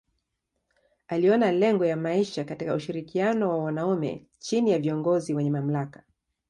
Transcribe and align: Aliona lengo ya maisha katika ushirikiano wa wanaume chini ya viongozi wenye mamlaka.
Aliona 1.07 1.51
lengo 1.51 1.85
ya 1.85 1.97
maisha 1.97 2.43
katika 2.43 2.73
ushirikiano 2.75 3.49
wa 3.49 3.57
wanaume 3.63 4.25
chini 4.39 4.71
ya 4.71 4.79
viongozi 4.79 5.33
wenye 5.33 5.49
mamlaka. 5.51 6.03